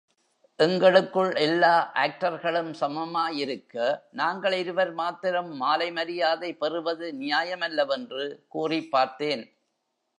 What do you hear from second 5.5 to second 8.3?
மாலை மரியாதை பெறுவது நியாயமல்ல வென்று